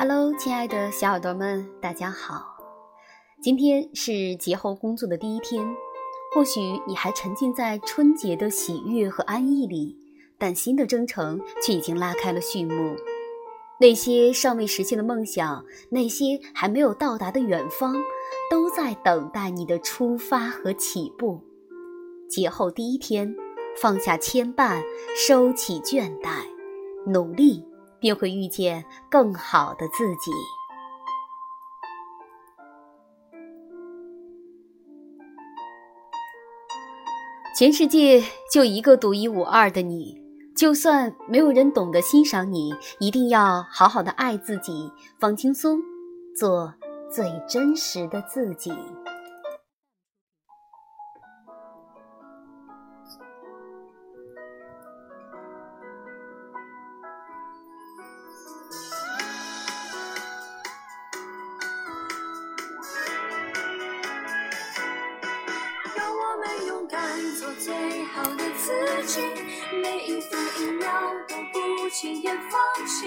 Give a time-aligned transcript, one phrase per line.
[0.00, 2.56] Hello，亲爱的小耳朵们，大家好！
[3.42, 5.66] 今天是节后工作的第一天，
[6.32, 9.96] 或许你还沉浸在春节的喜悦和安逸里，
[10.38, 12.94] 但新的征程却已经拉开了序幕。
[13.80, 17.96] 那些尚未实现的梦想，那些还没有到达的远方，
[18.48, 21.40] 都在等待你的出发和起步。
[22.30, 23.34] 节后第一天，
[23.76, 24.80] 放下牵绊，
[25.16, 26.44] 收起倦怠，
[27.04, 27.64] 努力，
[28.00, 30.30] 便会遇见更好的自己。
[37.56, 40.16] 全世界就一个独一无二的你。
[40.56, 45.80] 就算没有人懂得欣赏你，一定要好好的爱自己，放轻松，
[46.36, 46.74] 做
[47.08, 48.72] 最真实的自己。
[68.14, 68.72] 好的自
[69.06, 69.20] 己，
[69.82, 70.90] 每一分一秒
[71.28, 73.06] 都不轻言放弃。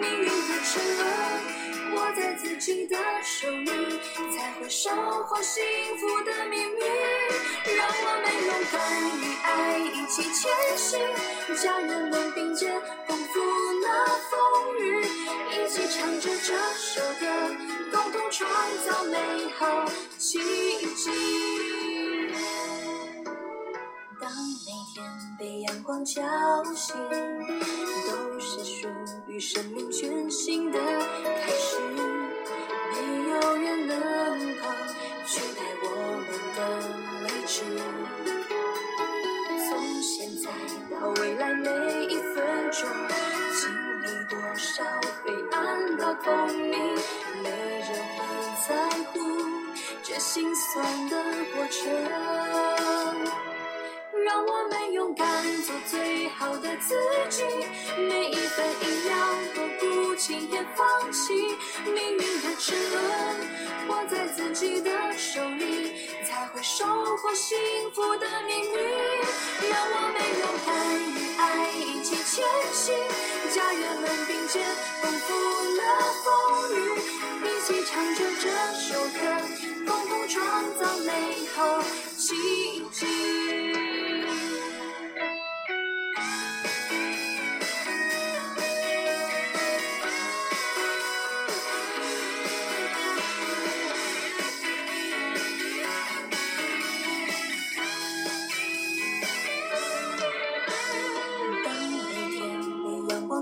[0.00, 3.70] 命运的齿轮握在自己的手里，
[4.34, 4.90] 才会收
[5.24, 5.62] 获幸
[5.98, 6.80] 福的秘密。
[7.76, 8.76] 让我们勇敢
[9.20, 10.98] 与爱一起前行，
[11.62, 12.72] 家人们并肩
[13.06, 13.40] 共赴
[13.82, 15.04] 那风雨，
[15.52, 17.26] 一起唱着这首歌，
[17.92, 18.50] 共同创
[18.86, 19.16] 造美
[19.58, 19.84] 好
[20.18, 20.38] 奇
[20.96, 21.29] 迹。
[25.40, 26.20] 被阳光叫
[26.74, 28.86] 醒，都是属
[29.26, 31.80] 于生命全新的开始。
[32.92, 33.96] 没有人能
[34.56, 34.68] 够
[35.26, 35.86] 取代我
[36.26, 36.60] 们的
[37.24, 37.64] 位置。
[39.66, 40.50] 从现在
[40.94, 41.70] 到未来每
[42.04, 42.86] 一分钟，
[43.58, 43.62] 经
[44.02, 44.84] 历多少
[45.24, 46.78] 黑暗到光明，
[47.42, 48.20] 没人会
[48.68, 48.68] 在
[49.10, 49.18] 乎
[50.02, 51.16] 这心酸的
[51.54, 51.80] 过程。
[54.24, 55.26] 让我们勇敢
[55.62, 56.94] 做最好的自
[57.30, 57.42] 己，
[57.96, 59.16] 每一分一秒
[59.54, 61.32] 都不轻言放弃。
[61.84, 63.00] 命运的齿轮
[63.88, 65.92] 握在自己的手里，
[66.24, 66.84] 才会收
[67.16, 67.58] 获幸
[67.94, 68.76] 福的秘密。
[69.70, 70.68] 让我们勇敢
[71.00, 72.94] 与爱一起前行，
[73.54, 74.62] 家人们并肩
[75.00, 75.28] 共赴
[75.76, 75.82] 了
[76.24, 76.28] 风
[76.76, 76.78] 雨，
[77.46, 78.44] 一起唱着这
[78.78, 79.20] 首歌，
[79.86, 81.10] 共同创造美
[81.54, 81.82] 好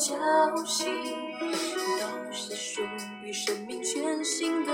[0.00, 0.16] 叫
[0.64, 0.86] 醒，
[2.00, 2.80] 都是属
[3.22, 4.72] 于生命全新的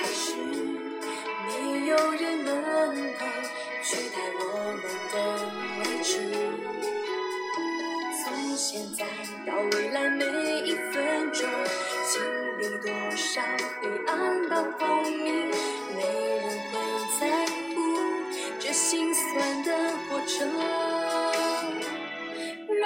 [0.00, 0.34] 开始。
[1.46, 3.26] 没有人能够
[3.82, 4.42] 取代我
[4.72, 4.82] 们
[5.12, 5.14] 的
[5.80, 6.08] 位置。
[8.24, 9.04] 从现在
[9.46, 10.24] 到未来每
[10.66, 11.46] 一分钟，
[12.10, 12.22] 经
[12.58, 13.42] 历多少
[13.82, 15.50] 黑暗到光明，
[15.94, 16.00] 没
[16.40, 16.42] 人
[16.72, 16.74] 会
[17.20, 17.22] 在
[17.74, 17.76] 乎
[18.58, 19.68] 这心酸的
[20.08, 20.93] 过程。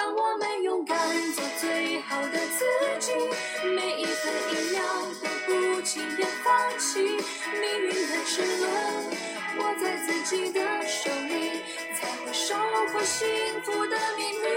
[0.08, 0.96] 让我们勇敢
[1.34, 2.64] 做最好的自
[2.98, 3.12] 己，
[3.76, 4.82] 每一分一秒
[5.22, 6.98] 都不轻言放弃。
[7.02, 8.64] 命运的齿轮
[9.58, 11.60] 握在自己的手里，
[11.94, 12.54] 才会收
[12.90, 13.28] 获幸
[13.64, 14.48] 福的秘密。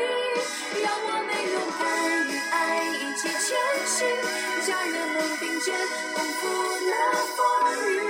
[0.82, 1.82] 让我们勇敢
[2.30, 3.44] 与爱一起前
[3.86, 4.08] 行，
[4.66, 5.76] 家人们并肩
[6.16, 6.48] 共赴
[6.88, 6.92] 那
[7.36, 7.38] 风
[7.92, 8.01] 雨，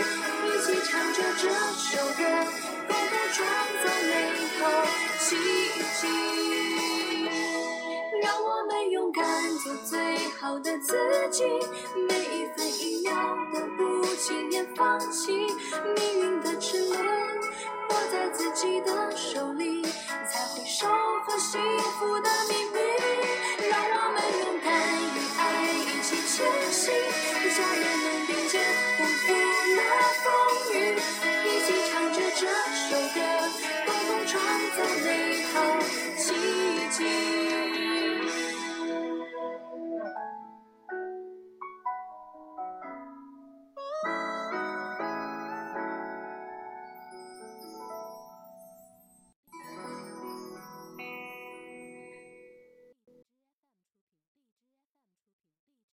[10.52, 10.94] 好的自
[11.32, 11.46] 己，
[12.10, 13.14] 每一分一秒
[13.54, 15.32] 都不轻言放弃。
[15.96, 20.90] 命运的齿轮握在自己的手里，才会收
[21.26, 21.58] 获幸
[21.98, 22.82] 福的秘密。
[23.70, 24.70] 让我们勇敢
[25.02, 26.92] 与爱一起前行，